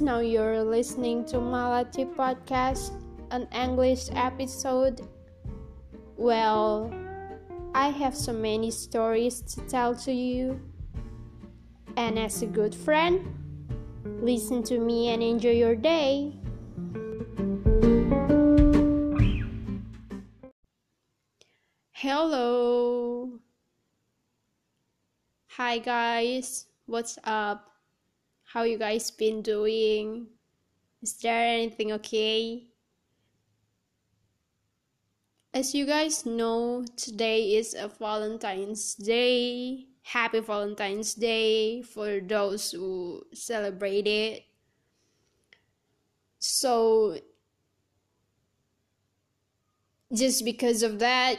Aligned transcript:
now 0.00 0.20
you're 0.20 0.62
listening 0.62 1.24
to 1.26 1.36
Malati 1.36 2.04
Podcast, 2.16 2.92
an 3.30 3.46
English 3.52 4.08
episode. 4.12 5.00
Well, 6.16 6.92
I 7.74 7.88
have 7.88 8.16
so 8.16 8.32
many 8.32 8.70
stories 8.70 9.40
to 9.54 9.60
tell 9.68 9.94
to 9.96 10.12
you. 10.12 10.60
And 11.96 12.18
as 12.18 12.42
a 12.42 12.46
good 12.46 12.74
friend, 12.74 13.22
listen 14.20 14.62
to 14.64 14.78
me 14.78 15.08
and 15.08 15.22
enjoy 15.22 15.52
your 15.52 15.76
day. 15.76 16.32
Hello. 21.92 23.38
Hi 25.56 25.78
guys, 25.78 26.66
what's 26.86 27.18
up? 27.24 27.75
How 28.56 28.62
you 28.62 28.78
guys 28.78 29.10
been 29.10 29.42
doing? 29.42 30.28
Is 31.02 31.12
there 31.18 31.44
anything 31.46 31.92
okay? 31.92 32.64
As 35.52 35.74
you 35.74 35.84
guys 35.84 36.24
know, 36.24 36.82
today 36.96 37.56
is 37.56 37.74
a 37.74 37.88
Valentine's 37.88 38.94
Day. 38.94 39.88
Happy 40.04 40.40
Valentine's 40.40 41.12
Day 41.12 41.82
for 41.82 42.18
those 42.20 42.70
who 42.70 43.26
celebrate 43.34 44.06
it. 44.06 44.44
So, 46.38 47.18
just 50.14 50.46
because 50.46 50.82
of 50.82 50.98
that, 51.00 51.36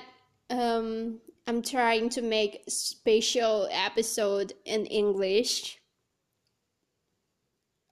um, 0.52 1.20
I'm 1.48 1.64
trying 1.64 2.10
to 2.10 2.22
make 2.22 2.62
a 2.68 2.70
special 2.70 3.68
episode 3.72 4.54
in 4.66 4.86
English 4.86 5.80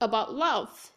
about 0.06 0.34
love. 0.34 0.92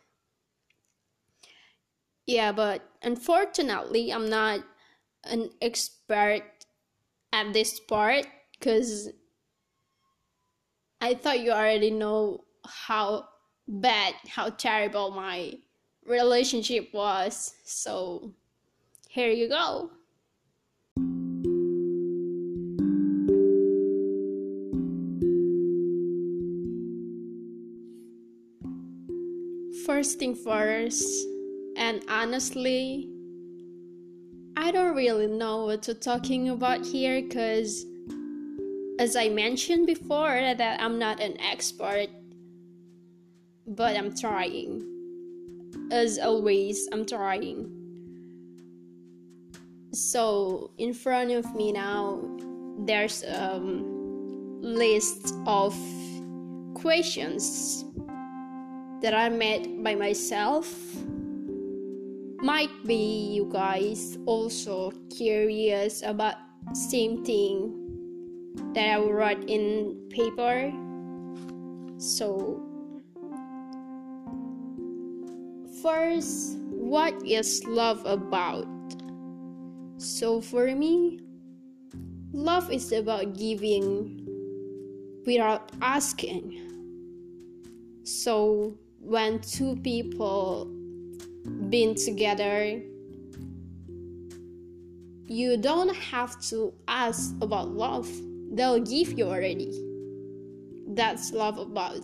Yeah, 2.26 2.52
but 2.52 2.88
unfortunately, 3.02 4.14
I'm 4.14 4.30
not 4.30 4.62
an 5.24 5.50
expert 5.62 6.44
at 7.34 7.54
this 7.54 7.80
part 7.80 8.28
because 8.54 9.10
I 11.02 11.16
thought 11.16 11.40
you 11.40 11.52
already 11.52 11.92
know 11.92 12.46
how 12.66 13.28
bad, 13.68 14.14
how 14.28 14.50
terrible 14.50 15.12
my 15.12 15.54
relationship 16.06 16.94
was. 16.94 17.56
So, 17.66 18.34
here 19.10 19.32
you 19.32 19.50
go. 19.50 19.92
First 30.00 30.18
thing 30.18 30.34
first, 30.34 31.28
and 31.76 32.02
honestly, 32.08 33.10
I 34.56 34.72
don't 34.72 34.96
really 34.96 35.28
know 35.28 35.66
what 35.66 35.84
to 35.84 35.94
talking 35.94 36.48
about 36.48 36.86
here 36.86 37.22
because 37.22 37.86
as 38.98 39.18
I 39.18 39.28
mentioned 39.28 39.88
before 39.88 40.56
that 40.56 40.82
I'm 40.82 41.00
not 41.00 41.20
an 41.20 41.36
expert 41.42 42.08
but 43.68 43.98
I'm 43.98 44.16
trying. 44.16 44.86
As 45.92 46.18
always, 46.18 46.88
I'm 46.94 47.06
trying. 47.06 47.68
So, 49.92 50.72
in 50.78 50.94
front 50.94 51.32
of 51.32 51.54
me 51.56 51.74
now 51.74 52.22
there's 52.86 53.24
a 53.24 53.56
um, 53.56 54.62
list 54.62 55.36
of 55.46 55.76
questions 56.74 57.84
that 59.02 59.14
I 59.14 59.30
made 59.30 59.84
by 59.84 59.96
myself. 59.96 60.68
Might 62.42 62.72
be 62.86 63.32
you 63.36 63.50
guys 63.52 64.18
also 64.26 64.92
curious 65.16 66.02
about 66.04 66.36
same 66.74 67.24
thing 67.26 67.76
that 68.74 68.96
I 68.96 69.00
wrote 69.00 69.44
in 69.50 70.08
paper. 70.10 70.72
So 71.98 72.64
first, 75.82 76.58
what 76.70 77.14
is 77.26 77.64
love 77.66 78.06
about? 78.06 78.68
So 79.98 80.40
for 80.40 80.74
me, 80.76 81.20
love 82.32 82.72
is 82.72 82.92
about 82.92 83.36
giving 83.38 84.26
without 85.26 85.72
asking. 85.82 86.56
So 88.04 88.78
when 89.00 89.40
two 89.40 89.76
people 89.78 90.66
been 91.70 91.96
together 91.96 92.82
you 95.26 95.58
don't 95.58 95.96
have 95.96 96.42
to 96.42 96.74
ask 96.88 97.36
about 97.40 97.70
love. 97.70 98.10
They'll 98.52 98.80
give 98.80 99.16
you 99.16 99.26
already. 99.26 99.72
That's 100.88 101.32
love 101.34 101.60
about 101.60 102.02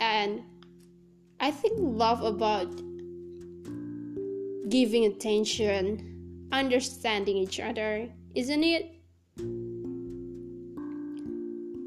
and 0.00 0.42
i 1.40 1.50
think 1.50 1.74
love 1.78 2.22
about 2.22 2.68
giving 4.68 5.06
attention 5.06 6.48
understanding 6.52 7.36
each 7.36 7.60
other 7.60 8.08
isn't 8.34 8.64
it? 8.64 8.92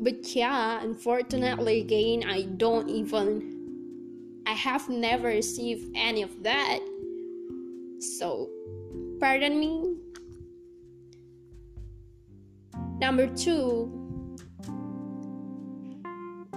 But 0.01 0.35
yeah 0.35 0.81
unfortunately 0.81 1.81
again 1.81 2.23
i 2.27 2.43
don't 2.43 2.89
even 2.89 3.58
I 4.49 4.53
have 4.53 4.89
never 4.89 5.27
received 5.27 5.95
any 5.95 6.23
of 6.23 6.41
that. 6.41 6.79
So, 7.99 8.49
pardon 9.19 9.59
me. 9.59 9.95
Number 12.97 13.27
two, 13.27 13.93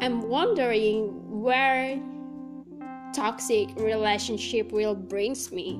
I'm 0.00 0.22
wondering 0.22 1.42
where 1.42 2.00
toxic 3.12 3.68
relationship 3.76 4.72
will 4.72 4.94
brings 4.94 5.52
me. 5.52 5.78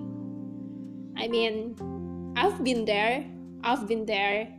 I 1.16 1.28
mean, 1.28 2.34
I've 2.36 2.62
been 2.62 2.84
there, 2.84 3.24
I've 3.64 3.88
been 3.88 4.04
there, 4.04 4.52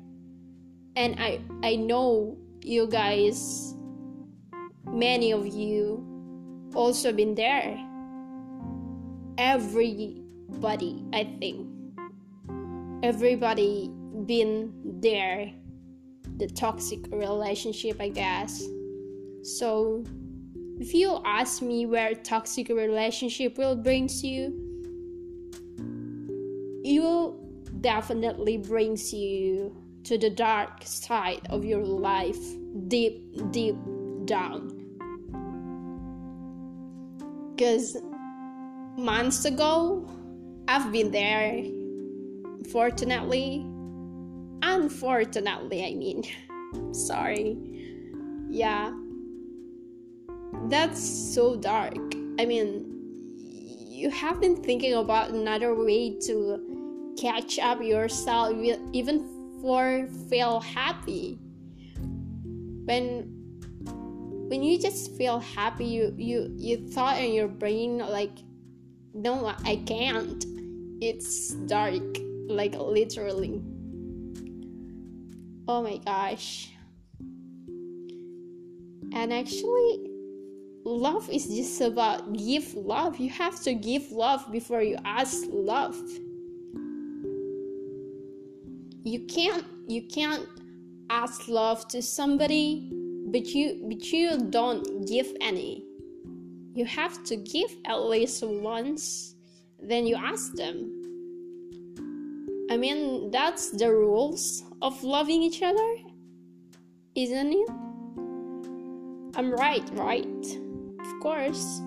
and 0.96 1.20
I 1.20 1.40
I 1.62 1.76
know 1.76 2.36
you 2.64 2.88
guys, 2.88 3.76
many 4.88 5.32
of 5.32 5.46
you 5.46 6.13
also 6.76 7.12
been 7.12 7.36
there. 7.36 7.78
Everybody, 9.38 11.04
I 11.14 11.24
think. 11.40 11.68
Everybody 13.04 13.92
been 14.26 14.74
there. 15.02 15.52
The 16.38 16.48
toxic 16.48 17.08
relationship, 17.12 17.98
I 18.00 18.10
guess. 18.10 18.64
So, 19.44 20.04
if 20.80 20.94
you 20.94 21.22
ask 21.26 21.62
me 21.62 21.86
where 21.86 22.16
toxic 22.16 22.70
relationship 22.70 23.58
will 23.58 23.76
brings 23.76 24.24
you, 24.24 24.60
it 26.84 27.00
will 27.02 27.40
definitely 27.82 28.58
brings 28.58 29.14
you 29.14 29.76
to 30.06 30.18
the 30.18 30.30
dark 30.30 30.82
side 30.84 31.48
of 31.50 31.64
your 31.64 31.84
life, 31.84 32.40
deep, 32.88 33.52
deep 33.52 33.76
down 34.26 34.73
because 37.56 37.98
months 38.98 39.46
ago 39.46 40.08
I've 40.68 40.92
been 40.92 41.12
there. 41.12 41.64
Fortunately, 42.72 43.66
unfortunately, 44.62 45.86
I 45.86 45.96
mean, 45.96 46.24
sorry. 46.94 47.58
Yeah, 48.50 48.94
that's 50.70 51.34
so 51.34 51.56
dark. 51.56 51.98
I 52.40 52.46
mean, 52.46 52.90
you 53.88 54.10
have 54.10 54.40
been 54.40 54.56
thinking 54.64 54.94
about 54.94 55.32
another 55.32 55.76
way 55.76 56.18
to 56.28 57.14
catch 57.20 57.60
up 57.60 57.82
yourself, 57.82 58.56
even 58.94 59.60
for 59.62 60.08
feel 60.30 60.62
happy. 60.62 61.38
When 62.86 63.43
when 64.50 64.64
you 64.64 64.80
just 64.80 65.16
feel 65.16 65.40
happy 65.40 65.86
you 65.86 66.14
you 66.18 66.54
you 66.58 66.90
thought 66.90 67.18
in 67.18 67.34
your 67.34 67.48
brain 67.48 67.98
like 67.98 68.38
no 69.14 69.54
i 69.66 69.76
can't. 69.86 70.46
It's 71.02 71.52
dark 71.68 72.02
like 72.48 72.76
literally. 72.76 73.62
Oh 75.68 75.84
my 75.84 75.98
gosh. 75.98 76.72
And 79.14 79.34
actually 79.34 80.10
love 80.86 81.30
is 81.30 81.48
just 81.48 81.82
about 81.82 82.34
give 82.34 82.74
love. 82.74 83.18
You 83.18 83.30
have 83.32 83.62
to 83.64 83.74
give 83.74 84.12
love 84.12 84.50
before 84.52 84.82
you 84.82 84.98
ask 85.04 85.44
love. 85.50 85.98
You 89.04 89.26
can't 89.28 89.66
you 89.88 90.04
can't 90.08 90.48
ask 91.10 91.50
love 91.50 91.88
to 91.90 92.02
somebody 92.02 92.93
but 93.34 93.48
you 93.48 93.84
but 93.90 94.14
you 94.14 94.38
don't 94.50 95.08
give 95.08 95.36
any 95.42 95.84
you 96.76 96.86
have 96.86 97.24
to 97.26 97.36
give 97.36 97.70
at 97.86 98.02
least 98.02 98.44
once, 98.44 99.36
then 99.80 100.08
you 100.08 100.16
ask 100.16 100.54
them. 100.54 100.90
I 102.72 102.78
mean, 102.78 103.30
that's 103.30 103.70
the 103.70 103.92
rules 103.92 104.64
of 104.82 105.04
loving 105.04 105.44
each 105.44 105.62
other, 105.62 105.96
isn't 107.16 107.54
it? 107.54 107.70
I'm 109.36 109.52
right, 109.52 109.88
right? 109.94 110.46
Of 111.00 111.20
course. 111.22 111.80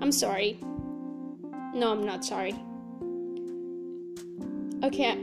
I'm 0.00 0.10
sorry. 0.10 0.58
No, 1.72 1.92
I'm 1.92 2.04
not 2.04 2.24
sorry. 2.24 2.54
Okay. 4.82 5.18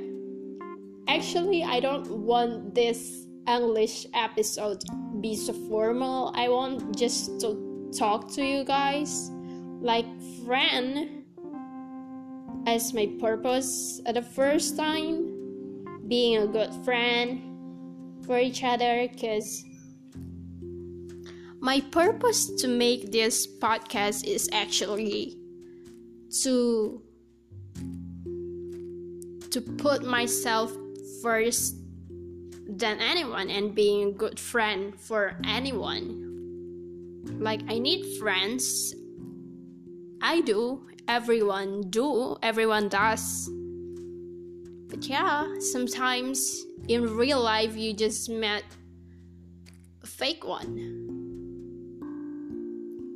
Actually, 1.10 1.64
I 1.64 1.82
don't 1.82 2.10
want 2.10 2.74
this 2.74 3.28
English 3.48 4.08
episode 4.14 4.82
be 5.22 5.36
so 5.36 5.54
formal. 5.54 6.32
I 6.36 6.50
want 6.50 6.98
just 6.98 7.40
to 7.42 7.92
talk 7.98 8.32
to 8.34 8.44
you 8.44 8.64
guys 8.64 9.30
like 9.82 10.06
friend 10.46 11.24
as 12.68 12.94
my 12.94 13.10
purpose 13.20 14.02
at 14.06 14.16
the 14.16 14.22
first 14.22 14.78
time 14.78 15.86
being 16.08 16.38
a 16.38 16.48
good 16.48 16.74
friend 16.86 17.42
for 18.26 18.38
each 18.38 18.64
other 18.64 19.08
because 19.08 19.64
my 21.60 21.80
purpose 21.92 22.50
to 22.62 22.68
make 22.68 23.12
this 23.12 23.48
podcast 23.48 24.26
is 24.26 24.50
actually 24.52 25.38
to 26.42 27.02
to 29.52 29.62
put 29.62 30.04
myself 30.04 30.72
first 31.22 31.81
than 32.72 33.00
anyone 33.00 33.50
and 33.50 33.76
being 33.76 34.08
a 34.08 34.12
good 34.12 34.40
friend 34.40 34.98
for 34.98 35.36
anyone. 35.44 36.30
Like 37.40 37.62
I 37.68 37.78
need 37.78 38.18
friends. 38.18 38.96
I 40.22 40.42
do. 40.42 40.88
Everyone 41.08 41.90
do. 41.90 42.38
Everyone 42.42 42.88
does. 42.88 43.50
But 44.88 45.06
yeah, 45.06 45.46
sometimes 45.60 46.66
in 46.88 47.16
real 47.16 47.42
life 47.42 47.76
you 47.76 47.94
just 47.94 48.30
met 48.30 48.64
a 50.02 50.08
fake 50.08 50.48
one. 50.48 50.98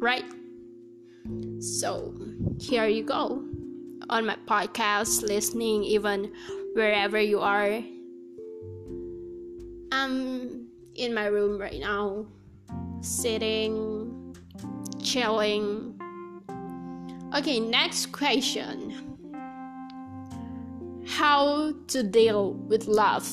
Right? 0.01 0.25
So, 1.59 2.13
here 2.59 2.87
you 2.87 3.03
go. 3.03 3.43
On 4.09 4.25
my 4.25 4.37
podcast, 4.45 5.23
listening, 5.23 5.83
even 5.83 6.31
wherever 6.73 7.19
you 7.19 7.39
are 7.39 7.81
I'm 9.95 10.67
in 10.95 11.13
my 11.13 11.27
room 11.27 11.57
right 11.57 11.79
now, 11.79 12.25
sitting, 12.99 14.35
chilling. 15.01 15.97
Okay, 17.33 17.61
next 17.61 18.11
question 18.11 19.15
How 21.07 21.73
to 21.87 22.03
deal 22.03 22.55
with 22.55 22.87
love? 22.87 23.25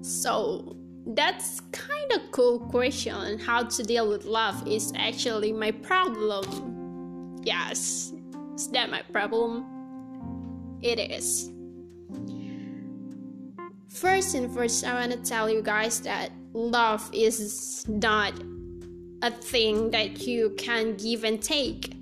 So, 0.00 0.76
that's 1.08 1.60
kind 1.72 2.12
of 2.12 2.30
cool 2.30 2.58
question. 2.58 3.38
How 3.38 3.64
to 3.64 3.82
deal 3.82 4.08
with 4.08 4.24
love 4.24 4.66
is 4.66 4.94
actually 4.96 5.52
my 5.52 5.72
problem. 5.72 7.38
Yes, 7.42 8.14
is 8.54 8.68
that 8.68 8.90
my 8.90 9.02
problem? 9.12 9.66
It 10.80 10.98
is. 10.98 11.53
First 13.94 14.34
and 14.34 14.52
first, 14.52 14.84
I 14.84 14.94
want 14.94 15.12
to 15.12 15.18
tell 15.18 15.48
you 15.48 15.62
guys 15.62 16.00
that 16.00 16.32
love 16.52 17.08
is 17.12 17.84
not 17.88 18.32
a 19.22 19.30
thing 19.30 19.92
that 19.92 20.22
you 20.22 20.52
can 20.58 20.96
give 20.96 21.22
and 21.22 21.40
take. 21.40 21.94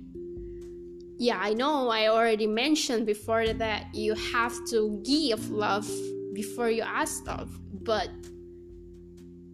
Yeah, 1.19 1.37
I 1.39 1.53
know 1.53 1.89
I 1.89 2.07
already 2.07 2.47
mentioned 2.47 3.05
before 3.05 3.45
that 3.45 3.93
you 3.93 4.15
have 4.15 4.53
to 4.71 4.99
give 5.05 5.51
love 5.51 5.87
before 6.33 6.71
you 6.71 6.81
ask 6.81 7.27
love, 7.27 7.51
but 7.83 8.09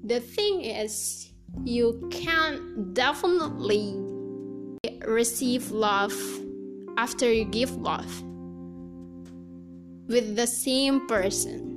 the 0.05 0.21
thing 0.21 0.61
is, 0.61 1.33
you 1.65 2.07
can 2.09 2.93
definitely 2.93 3.95
receive 5.05 5.71
love 5.71 6.15
after 6.97 7.29
you 7.31 7.43
give 7.43 7.75
love 7.75 8.23
with 10.07 10.37
the 10.37 10.47
same 10.47 11.05
person 11.05 11.68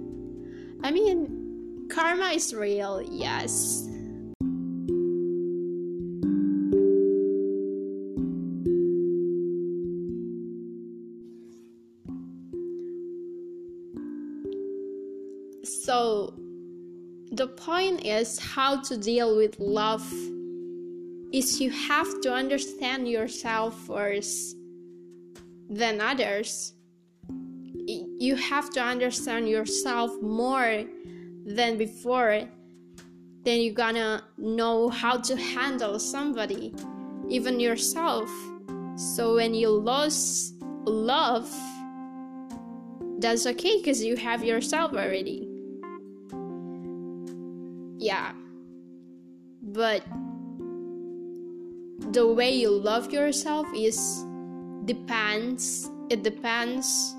I 0.84 0.90
mean, 0.90 1.86
karma 1.88 2.30
is 2.30 2.52
real, 2.52 3.00
yes. 3.02 3.88
So, 15.84 16.34
the 17.30 17.46
point 17.46 18.04
is 18.04 18.38
how 18.38 18.80
to 18.82 18.96
deal 18.96 19.36
with 19.36 19.58
love 19.60 20.04
is 21.32 21.60
you 21.60 21.70
have 21.70 22.20
to 22.22 22.32
understand 22.32 23.08
yourself 23.08 23.78
first 23.86 24.56
than 25.70 26.00
others 26.00 26.74
you 28.22 28.36
have 28.36 28.70
to 28.70 28.80
understand 28.80 29.48
yourself 29.48 30.10
more 30.22 30.84
than 31.44 31.76
before 31.76 32.48
then 33.44 33.60
you're 33.60 33.74
gonna 33.74 34.22
know 34.38 34.88
how 34.88 35.16
to 35.16 35.36
handle 35.36 35.98
somebody 35.98 36.72
even 37.28 37.58
yourself. 37.58 38.30
So 38.96 39.34
when 39.34 39.54
you 39.54 39.70
lose 39.70 40.52
love 40.84 41.52
that's 43.18 43.46
okay 43.46 43.78
because 43.78 44.02
you 44.02 44.16
have 44.16 44.44
yourself 44.44 44.92
already. 44.92 45.48
Yeah. 47.98 48.32
But 49.62 50.04
the 52.12 52.26
way 52.26 52.54
you 52.54 52.70
love 52.70 53.12
yourself 53.12 53.66
is 53.74 54.24
depends 54.84 55.88
it 56.10 56.22
depends 56.22 57.14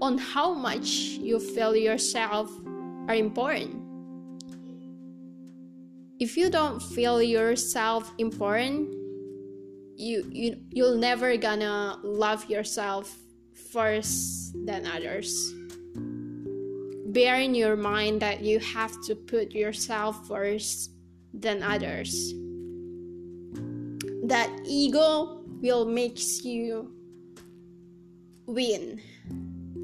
on 0.00 0.18
how 0.18 0.54
much 0.54 1.18
you 1.20 1.38
feel 1.38 1.74
yourself 1.76 2.50
are 3.08 3.14
important. 3.14 3.82
If 6.20 6.36
you 6.36 6.50
don't 6.50 6.82
feel 6.82 7.22
yourself 7.22 8.12
important, 8.18 8.90
you 9.96 10.24
you 10.30 10.56
you'll 10.70 10.96
never 10.96 11.36
gonna 11.36 11.98
love 12.02 12.48
yourself 12.50 13.16
first 13.72 14.54
than 14.66 14.86
others. 14.86 15.54
Bear 17.06 17.40
in 17.40 17.54
your 17.54 17.76
mind 17.76 18.20
that 18.20 18.42
you 18.42 18.58
have 18.60 18.92
to 19.06 19.14
put 19.14 19.52
yourself 19.52 20.26
first 20.28 20.92
than 21.32 21.62
others. 21.62 22.34
That 24.24 24.50
ego 24.66 25.42
will 25.62 25.86
makes 25.86 26.44
you 26.44 26.92
win 28.46 29.00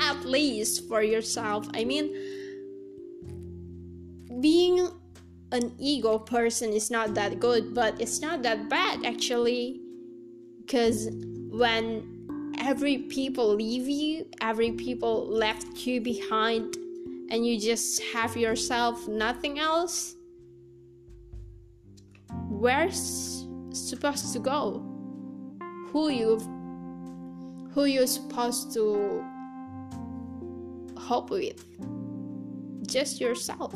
at 0.00 0.24
least 0.24 0.88
for 0.88 1.02
yourself. 1.02 1.68
I 1.74 1.84
mean, 1.84 2.14
being 4.40 4.88
an 5.52 5.74
ego 5.78 6.18
person 6.18 6.72
is 6.72 6.90
not 6.90 7.14
that 7.14 7.38
good, 7.40 7.74
but 7.74 8.00
it's 8.00 8.20
not 8.20 8.42
that 8.42 8.68
bad 8.68 9.04
actually. 9.04 9.80
Because 10.60 11.08
when 11.50 12.52
every 12.58 12.98
people 12.98 13.54
leave 13.54 13.88
you, 13.88 14.26
every 14.40 14.72
people 14.72 15.26
left 15.26 15.86
you 15.86 16.00
behind, 16.00 16.76
and 17.30 17.46
you 17.46 17.58
just 17.58 18.02
have 18.12 18.36
yourself, 18.36 19.08
nothing 19.08 19.58
else, 19.58 20.14
where's 22.48 23.46
supposed 23.72 24.32
to 24.32 24.38
go? 24.38 24.82
Who 25.88 26.08
you 26.08 26.38
who 27.72 27.86
you're 27.86 28.06
supposed 28.06 28.72
to 28.74 29.24
hope 31.04 31.30
with 31.30 31.64
just 32.86 33.20
yourself. 33.20 33.74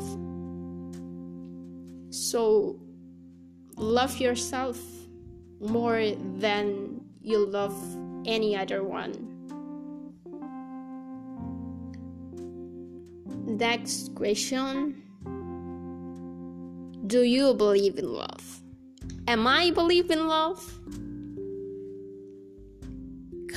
So 2.09 2.79
love 3.77 4.17
yourself 4.17 4.79
more 5.59 6.11
than 6.37 7.01
you 7.21 7.45
love 7.45 7.75
any 8.25 8.55
other 8.57 8.83
one. 8.83 9.13
Next 13.45 14.15
question 14.15 15.03
Do 17.07 17.23
you 17.23 17.53
believe 17.53 17.97
in 17.97 18.13
love? 18.13 18.61
Am 19.27 19.45
I 19.45 19.71
believe 19.71 20.09
in 20.09 20.27
love? 20.27 20.61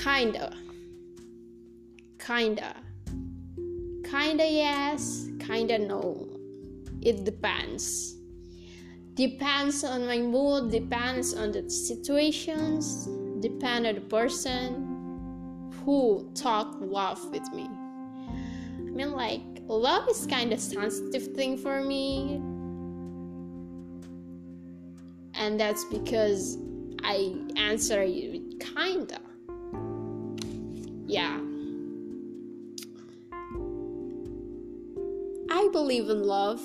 Kinda. 0.03 0.57
Kinda. 2.19 2.75
Kinda 4.13 4.45
yes, 4.45 5.27
kinda 5.41 5.79
no. 5.79 6.29
It 7.01 7.25
depends. 7.25 8.13
depends 9.15 9.85
on 9.85 10.07
my 10.07 10.19
mood 10.19 10.71
depends 10.71 11.35
on 11.35 11.53
the 11.53 11.69
situations 11.69 13.07
depends 13.41 13.89
on 13.89 13.95
the 13.95 14.01
person 14.01 15.71
who 15.85 16.31
talk 16.35 16.75
love 16.81 17.23
with 17.31 17.47
me 17.53 17.69
i 18.79 18.91
mean 18.99 19.13
like 19.13 19.43
love 19.69 20.09
is 20.09 20.27
kind 20.27 20.51
of 20.53 20.59
sensitive 20.59 21.35
thing 21.35 21.59
for 21.59 21.83
me 21.83 22.41
and 25.35 25.61
that's 25.61 25.85
because 25.85 26.57
i 27.05 27.37
answer 27.57 28.03
you 28.03 28.59
kinda 28.59 29.21
believe 35.83 36.09
in 36.09 36.23
love 36.23 36.61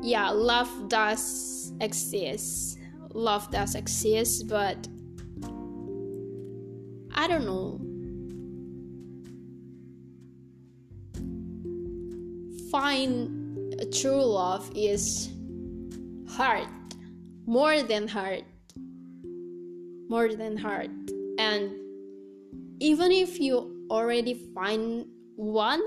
yeah, 0.00 0.30
love 0.30 0.88
does 0.88 1.72
exist. 1.80 2.78
Love 3.14 3.50
does 3.50 3.74
exist, 3.74 4.48
but 4.48 4.88
I 7.14 7.26
don't 7.26 7.44
know. 7.44 7.80
Find 12.70 13.74
a 13.80 13.86
true 13.86 14.22
love 14.22 14.70
is 14.76 15.30
hard, 16.28 16.68
more 17.46 17.82
than 17.82 18.06
hard, 18.06 18.44
more 20.08 20.34
than 20.34 20.56
hard. 20.56 20.90
And 21.38 21.72
even 22.78 23.10
if 23.10 23.40
you 23.40 23.86
already 23.90 24.34
find 24.54 25.06
one, 25.34 25.80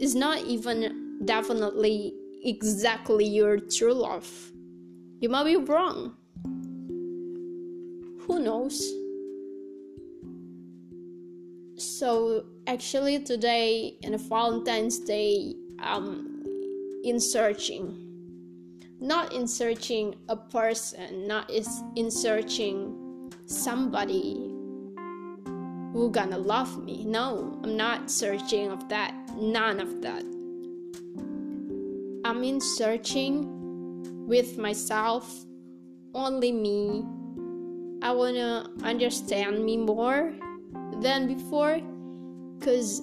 it's 0.00 0.14
not 0.14 0.38
even 0.44 1.20
definitely 1.24 2.14
exactly 2.42 3.26
your 3.26 3.58
true 3.58 3.92
love. 3.92 4.28
You 5.20 5.28
might 5.28 5.44
be 5.44 5.56
wrong. 5.56 6.14
Who 8.26 8.40
knows? 8.40 8.80
So 11.76 12.44
actually 12.66 13.22
today 13.22 13.96
in 14.02 14.14
a 14.14 14.18
Valentine's 14.18 14.98
Day 14.98 15.54
um 15.82 16.42
in 17.04 17.20
searching 17.20 18.10
not 19.00 19.32
in 19.32 19.48
searching 19.48 20.14
a 20.28 20.36
person, 20.36 21.26
not 21.26 21.50
is 21.50 21.82
in 21.96 22.10
searching 22.10 23.32
somebody 23.46 24.34
who 25.92 26.10
gonna 26.12 26.38
love 26.38 26.84
me. 26.84 27.04
No, 27.04 27.58
I'm 27.64 27.76
not 27.76 28.10
searching 28.10 28.70
of 28.70 28.88
that. 28.90 29.14
None 29.36 29.80
of 29.80 30.02
that. 30.02 30.24
I'm 32.24 32.44
in 32.44 32.60
searching 32.60 34.26
with 34.28 34.58
myself, 34.58 35.44
only 36.14 36.52
me. 36.52 37.04
I 38.02 38.12
wanna 38.12 38.70
understand 38.82 39.64
me 39.64 39.76
more 39.76 40.32
than 41.00 41.26
before, 41.26 41.80
because 42.58 43.02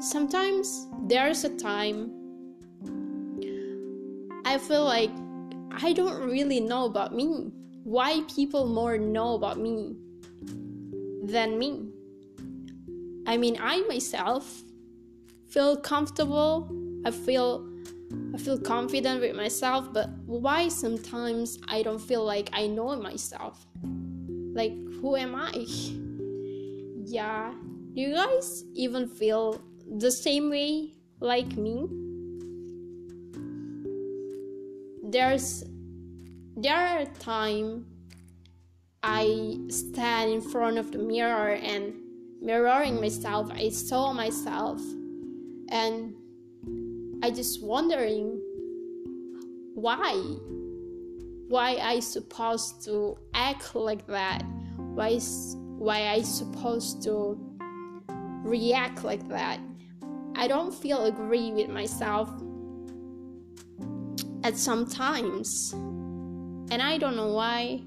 sometimes 0.00 0.88
there's 1.06 1.44
a 1.44 1.56
time 1.56 2.10
I 4.44 4.58
feel 4.58 4.84
like 4.84 5.10
I 5.70 5.92
don't 5.92 6.22
really 6.22 6.60
know 6.60 6.84
about 6.86 7.14
me. 7.14 7.52
Why 7.84 8.22
people 8.34 8.66
more 8.66 8.98
know 8.98 9.34
about 9.34 9.58
me 9.58 9.96
than 11.22 11.58
me? 11.58 11.88
I 13.26 13.36
mean, 13.36 13.56
I 13.60 13.82
myself 13.88 14.63
feel 15.54 15.76
comfortable. 15.76 16.68
I 17.06 17.12
feel 17.12 17.68
I 18.34 18.38
feel 18.38 18.58
confident 18.58 19.20
with 19.20 19.36
myself, 19.36 19.92
but 19.92 20.10
why 20.26 20.68
sometimes 20.68 21.58
I 21.68 21.82
don't 21.82 22.00
feel 22.00 22.24
like 22.24 22.50
I 22.52 22.66
know 22.66 22.94
myself? 22.96 23.64
Like, 24.52 24.74
who 25.00 25.16
am 25.16 25.34
I? 25.36 25.52
Yeah, 27.06 27.52
do 27.92 28.00
you 28.00 28.14
guys 28.14 28.64
even 28.74 29.06
feel 29.06 29.60
the 29.98 30.10
same 30.10 30.48
way 30.50 30.94
like 31.20 31.54
me? 31.54 31.86
There's 35.04 35.62
there 36.56 36.74
are 36.74 37.04
times 37.20 37.84
I 39.02 39.58
stand 39.68 40.32
in 40.32 40.40
front 40.40 40.78
of 40.78 40.90
the 40.92 40.98
mirror 40.98 41.52
and 41.52 41.92
mirroring 42.40 43.00
myself, 43.00 43.50
I 43.52 43.68
saw 43.68 44.12
myself 44.14 44.80
and 45.74 46.14
I 47.22 47.30
just 47.30 47.62
wondering 47.62 48.40
why 49.74 50.14
why 51.48 51.76
I 51.76 51.98
supposed 52.00 52.84
to 52.84 53.18
act 53.34 53.74
like 53.74 54.06
that? 54.06 54.42
Why 54.76 55.18
why 55.76 56.08
I 56.08 56.22
supposed 56.22 57.02
to 57.02 57.36
react 58.44 59.02
like 59.04 59.28
that? 59.28 59.58
I 60.36 60.46
don't 60.46 60.72
feel 60.72 61.06
agree 61.06 61.50
with 61.52 61.68
myself 61.68 62.30
at 64.44 64.56
some 64.56 64.86
times. 64.86 65.72
And 65.72 66.80
I 66.80 66.98
don't 66.98 67.16
know 67.16 67.32
why. 67.32 67.82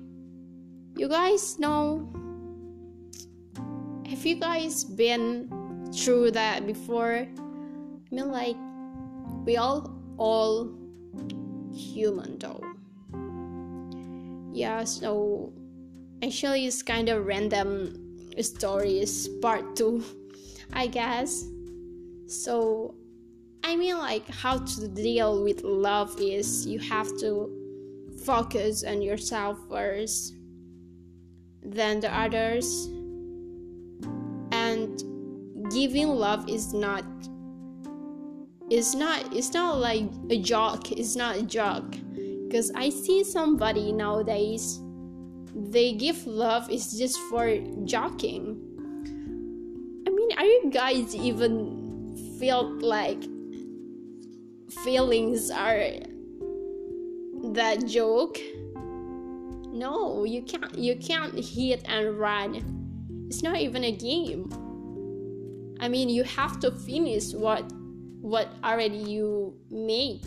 You 0.98 1.08
guys 1.08 1.58
know. 1.58 2.10
Have 4.10 4.26
you 4.26 4.36
guys 4.36 4.84
been 4.84 5.50
through 5.94 6.32
that 6.32 6.66
before 6.66 7.28
I 8.10 8.16
mean 8.16 8.32
like 8.32 8.56
we 9.46 9.58
all 9.58 9.92
all 10.18 10.72
human 11.74 12.38
though. 12.40 12.64
Yeah 14.54 14.84
so 14.84 15.54
actually 16.24 16.66
it's 16.66 16.82
kind 16.82 17.10
of 17.10 17.26
random 17.26 18.04
stories 18.42 19.28
part 19.42 19.76
two 19.76 20.04
i 20.74 20.88
guess. 20.88 21.46
So 22.28 22.96
i 23.64 23.76
mean 23.76 23.98
like 23.98 24.28
how 24.30 24.60
to 24.60 24.88
deal 24.88 25.44
with 25.44 25.64
love 25.64 26.16
is 26.20 26.66
you 26.66 26.80
have 26.80 27.08
to 27.20 27.52
focus 28.26 28.84
on 28.84 29.02
yourself 29.02 29.58
first 29.70 30.34
then 31.68 32.00
the 32.00 32.14
others. 32.14 32.88
And 34.52 35.72
giving 35.72 36.08
love 36.08 36.48
is 36.48 36.74
not 36.74 37.04
it's 38.70 38.94
not 38.96 39.34
it's 39.34 39.54
not 39.54 39.78
like 39.78 40.04
a 40.30 40.42
joke 40.42 40.92
it's 40.92 41.16
not 41.16 41.38
a 41.38 41.44
joke. 41.44 41.96
Because 42.48 42.72
i 42.76 42.90
see 42.90 43.24
somebody 43.24 43.92
nowadays 43.92 44.80
they 45.56 45.94
give 45.94 46.26
love 46.28 46.70
is 46.70 46.98
just 46.98 47.18
for 47.30 47.58
joking. 47.86 48.62
I 50.06 50.10
mean 50.10 50.30
are 50.38 50.46
you 50.46 50.70
guys 50.72 51.16
even 51.16 52.16
feel 52.40 52.70
like 52.80 53.24
feelings 54.84 55.50
are 55.50 55.90
that 57.54 57.86
joke? 57.88 58.38
No 59.72 60.26
you 60.26 60.44
can't 60.44 60.78
you 60.78 60.96
can't 60.98 61.34
hit 61.34 61.84
and 61.88 62.18
run. 62.20 63.26
It's 63.28 63.44
not 63.44 63.58
even 63.58 63.84
a 63.84 63.92
game. 63.92 64.50
I 65.80 65.88
mean 65.88 66.10
you 66.10 66.24
have 66.24 66.60
to 66.62 66.72
finish 66.72 67.34
what 67.34 67.72
what 68.22 68.50
already 68.64 68.98
you 68.98 69.56
make. 69.70 70.26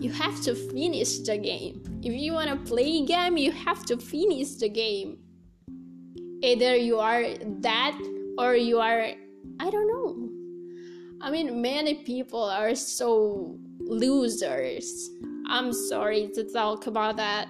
You 0.00 0.10
have 0.12 0.40
to 0.42 0.54
finish 0.54 1.18
the 1.18 1.36
game. 1.36 1.82
If 2.02 2.14
you 2.14 2.32
want 2.32 2.48
to 2.48 2.56
play 2.56 3.04
game, 3.04 3.36
you 3.36 3.52
have 3.52 3.84
to 3.86 3.98
finish 3.98 4.54
the 4.54 4.68
game. 4.68 5.18
Either 6.42 6.74
you 6.74 6.98
are 6.98 7.22
that 7.60 8.00
or 8.38 8.56
you 8.56 8.80
are, 8.80 9.12
I 9.60 9.70
don't 9.70 9.88
know. 9.88 10.30
I 11.20 11.30
mean, 11.30 11.60
many 11.60 11.96
people 11.96 12.42
are 12.42 12.74
so 12.74 13.58
losers. 13.78 15.10
I'm 15.46 15.72
sorry 15.72 16.30
to 16.34 16.44
talk 16.44 16.86
about 16.86 17.18
that, 17.18 17.48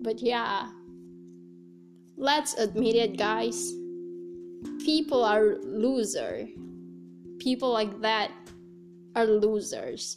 but 0.00 0.22
yeah. 0.22 0.70
Let's 2.16 2.54
admit 2.54 2.96
it, 2.96 3.18
guys. 3.18 3.72
People 4.78 5.22
are 5.22 5.56
loser 5.62 6.48
people 7.44 7.70
like 7.70 8.00
that 8.00 8.30
are 9.14 9.26
losers. 9.26 10.16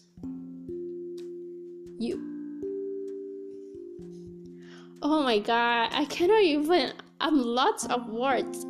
You. 1.99 2.23
Oh 5.01 5.21
my 5.23 5.39
god, 5.39 5.89
I 5.91 6.05
cannot 6.05 6.41
even. 6.41 6.93
I'm 7.19 7.41
lots 7.43 7.85
of 7.87 8.07
words. 8.07 8.65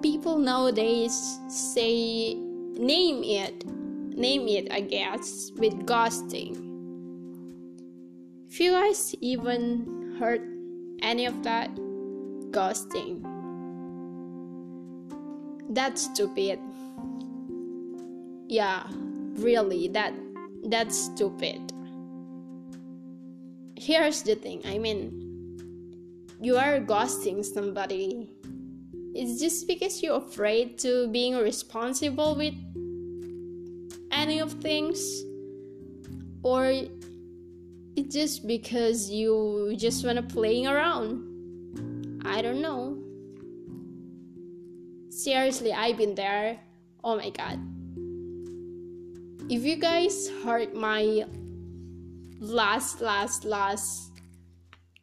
People 0.00 0.38
nowadays 0.38 1.38
say, 1.48 2.34
name 2.34 3.22
it, 3.22 3.66
name 4.16 4.48
it, 4.48 4.72
I 4.72 4.80
guess, 4.80 5.50
with 5.56 5.74
ghosting. 5.84 6.56
If 8.48 8.58
you 8.58 8.72
guys 8.72 9.14
even 9.20 10.16
heard 10.18 10.40
any 11.02 11.26
of 11.26 11.42
that, 11.42 11.74
ghosting 12.50 13.29
that's 15.70 16.02
stupid. 16.02 16.58
yeah 18.48 18.84
really 19.38 19.88
that 19.88 20.12
that's 20.64 20.96
stupid. 20.98 21.58
Here's 23.76 24.22
the 24.22 24.34
thing 24.34 24.60
i 24.66 24.76
mean 24.76 25.30
you 26.42 26.56
are 26.56 26.80
ghosting 26.80 27.44
somebody. 27.44 28.30
It's 29.14 29.38
just 29.40 29.66
because 29.66 30.02
you're 30.02 30.16
afraid 30.16 30.78
to 30.78 31.08
being 31.08 31.36
responsible 31.36 32.34
with 32.34 32.54
any 34.10 34.38
of 34.40 34.52
things? 34.52 35.22
Or 36.42 36.64
it's 37.94 38.14
just 38.14 38.46
because 38.46 39.10
you 39.10 39.74
just 39.76 40.04
wanna 40.04 40.22
playing 40.22 40.66
around? 40.66 42.22
I 42.24 42.40
don't 42.40 42.62
know 42.62 42.99
seriously 45.22 45.72
i've 45.72 45.98
been 45.98 46.14
there. 46.14 46.58
Oh 47.04 47.16
my 47.16 47.30
god. 47.30 47.58
If 49.50 49.64
you 49.64 49.76
guys 49.76 50.30
heard 50.44 50.74
my 50.74 51.24
last 52.40 53.00
last 53.00 53.44
last 53.44 54.12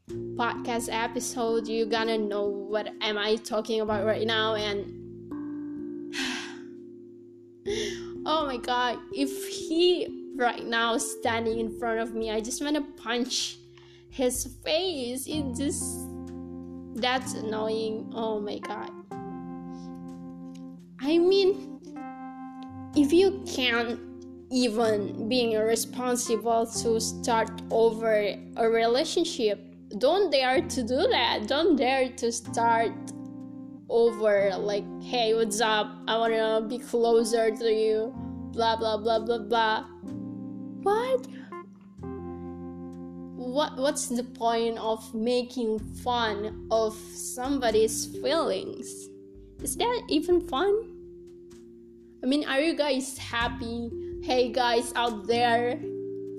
podcast 0.09 0.89
episode 0.91 1.67
you're 1.67 1.85
gonna 1.85 2.17
know 2.17 2.47
what 2.47 2.87
am 3.01 3.17
i 3.17 3.35
talking 3.35 3.81
about 3.81 4.05
right 4.05 4.25
now 4.25 4.55
and 4.55 6.15
oh 8.25 8.45
my 8.47 8.57
god. 8.57 8.97
If 9.13 9.47
he 9.47 10.33
right 10.35 10.65
now 10.65 10.97
standing 10.97 11.59
in 11.59 11.77
front 11.79 11.99
of 11.99 12.13
me 12.13 12.31
i 12.31 12.39
just 12.39 12.63
want 12.63 12.75
to 12.75 13.03
punch 13.03 13.57
his 14.09 14.45
face. 14.63 15.27
It 15.27 15.55
just 15.55 16.07
that's 16.95 17.35
annoying. 17.35 18.11
Oh 18.15 18.39
my 18.39 18.57
god 18.57 18.96
i 21.07 21.17
mean 21.17 21.79
if 22.95 23.11
you 23.13 23.41
can't 23.55 23.99
even 24.51 25.27
being 25.27 25.57
responsible 25.57 26.65
to 26.65 26.99
start 27.01 27.49
over 27.71 28.13
a 28.57 28.69
relationship 28.69 29.67
don't 29.97 30.31
dare 30.31 30.61
to 30.61 30.83
do 30.83 31.07
that. 31.07 31.47
Don't 31.47 31.77
dare 31.77 32.09
to 32.09 32.31
start 32.31 32.91
over 33.89 34.51
like 34.57 34.83
hey 35.01 35.33
what's 35.33 35.61
up? 35.61 35.87
I 36.07 36.17
want 36.17 36.33
to 36.33 36.67
be 36.67 36.77
closer 36.77 37.51
to 37.51 37.71
you. 37.71 38.13
Blah 38.51 38.75
blah 38.75 38.97
blah 38.97 39.19
blah 39.19 39.37
blah. 39.39 39.85
What? 40.83 41.27
What 43.37 43.77
what's 43.77 44.07
the 44.07 44.23
point 44.23 44.77
of 44.77 45.15
making 45.15 45.79
fun 46.03 46.67
of 46.69 46.95
somebody's 46.95 48.07
feelings? 48.07 48.87
Is 49.63 49.77
that 49.77 50.03
even 50.09 50.41
fun 50.41 50.96
i 52.23 52.25
mean 52.25 52.45
are 52.45 52.59
you 52.59 52.75
guys 52.75 53.17
happy? 53.17 53.91
Hey 54.23 54.51
guys 54.51 54.91
out 54.95 55.27
there 55.27 55.77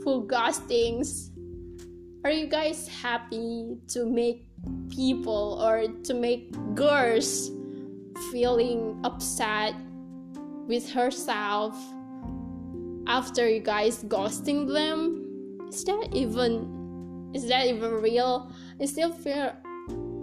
who 0.04 0.26
ghostings 0.26 1.30
are 2.24 2.32
you 2.32 2.46
guys 2.46 2.88
happy 2.88 3.78
to 3.88 4.04
make 4.04 4.48
people 4.90 5.60
or 5.62 5.86
to 6.02 6.14
make 6.14 6.52
girls 6.74 7.50
feeling 8.32 9.00
upset 9.04 9.74
with 10.66 10.90
herself 10.90 11.74
after 13.06 13.48
you 13.48 13.60
guys 13.60 14.04
ghosting 14.04 14.66
them? 14.66 15.24
Is 15.68 15.84
that 15.84 16.08
even 16.12 17.30
is 17.34 17.48
that 17.48 17.66
even 17.66 17.92
real? 18.02 18.52
I 18.80 18.84
still 18.86 19.12
feel 19.12 19.52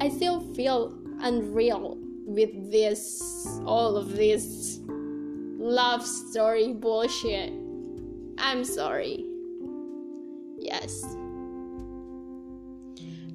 i 0.02 0.10
still 0.10 0.42
feel 0.54 0.94
unreal 1.22 1.98
with 2.26 2.72
this 2.72 3.22
all 3.66 3.96
of 3.96 4.16
this 4.16 4.80
love 5.66 6.06
story 6.06 6.74
bullshit. 6.74 7.52
I'm 8.38 8.64
sorry. 8.64 9.26
Yes. 10.60 11.04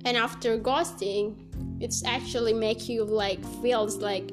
And 0.05 0.17
after 0.17 0.59
ghosting 0.59 1.37
it's 1.81 2.05
actually 2.05 2.53
make 2.53 2.89
you 2.89 3.05
like 3.05 3.45
feels 3.63 3.97
like 3.97 4.31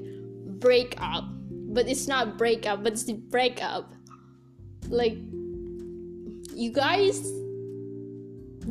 break 0.59 0.95
up. 0.99 1.25
But 1.49 1.87
it's 1.87 2.07
not 2.07 2.37
break 2.37 2.65
up 2.65 2.83
but 2.83 2.93
it's 2.93 3.03
the 3.03 3.13
breakup 3.13 3.91
like 4.89 5.17
you 6.53 6.71
guys 6.71 7.19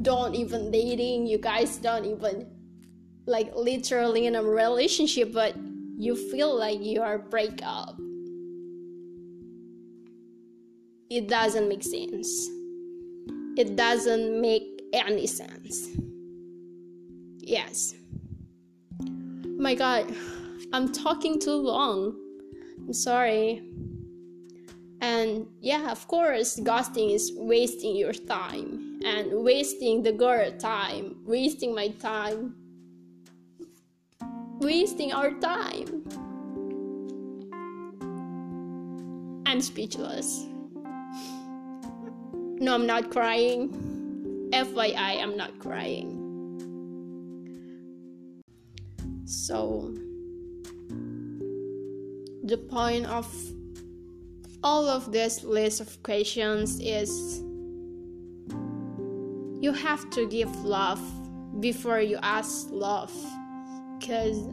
don't 0.02 0.34
even 0.34 0.70
dating 0.70 1.26
you 1.26 1.38
guys 1.38 1.76
don't 1.76 2.04
even 2.04 2.48
like 3.26 3.54
literally 3.54 4.26
in 4.26 4.34
a 4.34 4.42
relationship 4.42 5.32
but 5.32 5.54
you 5.96 6.16
feel 6.16 6.56
like 6.58 6.82
you 6.82 7.02
are 7.02 7.18
break 7.18 7.60
up 7.62 7.96
it 11.10 11.28
doesn't 11.28 11.68
make 11.68 11.82
sense 11.82 12.48
it 13.56 13.76
doesn't 13.76 14.40
make 14.40 14.82
any 14.92 15.26
sense 15.26 15.96
Yes. 17.46 17.94
Oh 19.02 19.56
my 19.56 19.76
god, 19.76 20.12
I'm 20.72 20.92
talking 20.92 21.38
too 21.38 21.54
long. 21.54 22.16
I'm 22.76 22.92
sorry. 22.92 23.62
And 25.00 25.46
yeah, 25.60 25.92
of 25.92 26.08
course, 26.08 26.58
ghosting 26.58 27.14
is 27.14 27.30
wasting 27.36 27.94
your 27.94 28.12
time 28.12 29.00
and 29.04 29.44
wasting 29.44 30.02
the 30.02 30.10
girl 30.10 30.50
time, 30.58 31.18
wasting 31.24 31.72
my 31.72 31.90
time, 32.02 32.56
wasting 34.58 35.12
our 35.12 35.30
time. 35.38 36.02
I'm 39.46 39.60
speechless. 39.60 40.46
No, 42.58 42.74
I'm 42.74 42.86
not 42.86 43.10
crying. 43.10 43.68
FYI, 44.52 45.22
I'm 45.22 45.36
not 45.36 45.58
crying. 45.58 46.22
So, 49.26 49.92
the 52.44 52.56
point 52.56 53.06
of 53.06 53.26
all 54.62 54.88
of 54.88 55.12
this 55.12 55.44
list 55.44 55.80
of 55.80 56.02
questions 56.02 56.80
is 56.80 57.42
you 59.60 59.72
have 59.72 60.08
to 60.10 60.26
give 60.28 60.54
love 60.64 61.00
before 61.60 62.00
you 62.00 62.18
ask 62.22 62.68
love 62.70 63.12
because 63.98 64.48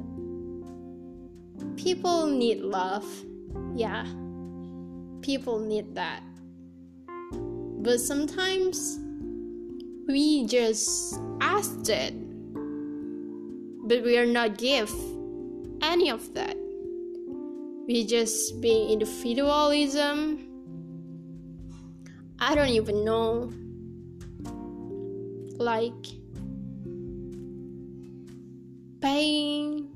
people 1.76 2.26
need 2.28 2.60
love 2.60 3.06
yeah 3.76 4.06
people 5.22 5.60
need 5.60 5.94
that 5.96 6.24
but 7.84 8.00
sometimes 8.00 8.98
we 10.08 10.46
just 10.46 11.20
asked 11.42 11.90
it. 11.90 12.14
But 13.86 14.04
we 14.04 14.18
are 14.18 14.26
not 14.26 14.58
give 14.58 14.90
any 15.82 16.10
of 16.10 16.34
that. 16.34 16.56
We 17.86 18.06
just 18.06 18.62
being 18.62 18.90
individualism. 18.90 20.48
I 22.40 22.56
don't 22.56 22.70
even 22.70 23.04
know. 23.04 23.52
Like 25.58 26.06
paying 29.02 29.94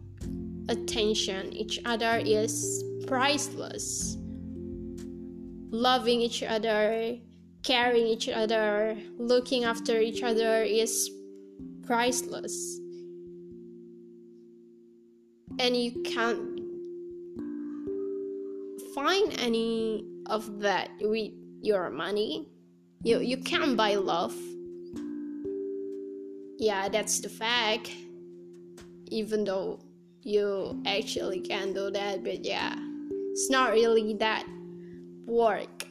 attention 0.67 1.53
each 1.53 1.79
other 1.85 2.21
is 2.25 2.83
priceless. 3.07 4.17
Loving 5.71 6.19
each 6.19 6.43
other 6.43 7.19
caring 7.67 8.07
each 8.07 8.29
other 8.29 8.95
looking 9.17 9.65
after 9.65 9.99
each 9.99 10.23
other 10.23 10.63
is 10.63 11.11
priceless. 11.85 12.79
And 15.59 15.75
you 15.75 15.91
can't 16.03 16.61
find 18.95 19.37
any 19.39 20.05
of 20.27 20.61
that 20.61 20.91
with 21.01 21.33
your 21.61 21.89
money. 21.89 22.47
You 23.03 23.19
you 23.19 23.37
can't 23.37 23.75
buy 23.75 23.95
love. 23.95 24.35
Yeah 26.57 26.87
that's 26.87 27.19
the 27.19 27.29
fact. 27.29 27.91
Even 29.09 29.43
though 29.43 29.79
you 30.23 30.81
actually 30.85 31.39
can 31.39 31.73
do 31.73 31.89
that 31.91 32.23
but 32.23 32.43
yeah 32.43 32.75
it's 33.31 33.49
not 33.49 33.71
really 33.71 34.13
that 34.15 34.45
work 35.25 35.86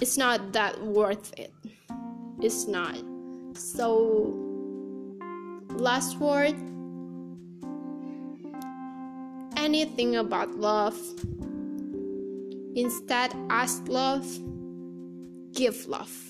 it's 0.00 0.16
not 0.16 0.52
that 0.52 0.80
worth 0.82 1.32
it 1.38 1.52
it's 2.40 2.66
not 2.66 2.96
so 3.54 4.32
last 5.76 6.18
word 6.18 6.54
anything 9.66 10.16
about 10.16 10.50
love. 10.56 10.96
Instead, 12.76 13.34
ask 13.50 13.82
love, 13.88 14.26
give 15.52 15.86
love. 15.88 16.25